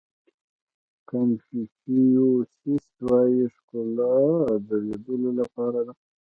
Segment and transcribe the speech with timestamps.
[1.09, 4.17] کانفیو سیس وایي ښکلا
[4.67, 5.93] د لیدلو لپاره ده.